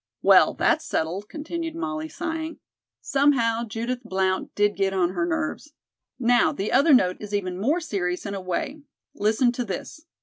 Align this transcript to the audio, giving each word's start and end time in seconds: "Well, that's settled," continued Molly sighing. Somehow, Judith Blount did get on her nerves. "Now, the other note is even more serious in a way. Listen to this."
"Well, 0.23 0.55
that's 0.55 0.83
settled," 0.83 1.29
continued 1.29 1.75
Molly 1.75 2.09
sighing. 2.09 2.57
Somehow, 3.01 3.65
Judith 3.65 4.01
Blount 4.03 4.55
did 4.55 4.75
get 4.75 4.93
on 4.93 5.11
her 5.11 5.27
nerves. 5.27 5.73
"Now, 6.17 6.51
the 6.51 6.71
other 6.71 6.91
note 6.95 7.17
is 7.19 7.35
even 7.35 7.61
more 7.61 7.79
serious 7.79 8.25
in 8.25 8.33
a 8.33 8.41
way. 8.41 8.81
Listen 9.13 9.51
to 9.51 9.63
this." 9.63 10.07